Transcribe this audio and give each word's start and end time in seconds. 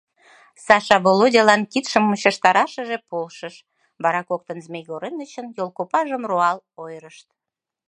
Саша 0.65 0.97
Володялан 1.05 1.61
кидшым 1.71 2.03
мучыштарашыже 2.09 2.97
полшыш, 3.09 3.55
вара 4.03 4.21
коктын 4.29 4.57
Змей 4.65 4.83
Горынычын 4.89 5.47
йолкопажым 5.57 6.21
руал 6.29 6.57
ойырышт. 6.83 7.27